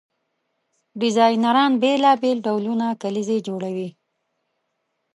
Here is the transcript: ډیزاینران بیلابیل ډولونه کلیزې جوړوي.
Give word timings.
ډیزاینران 1.01 1.71
بیلابیل 1.81 2.37
ډولونه 2.45 2.87
کلیزې 3.01 3.37
جوړوي. 3.47 3.89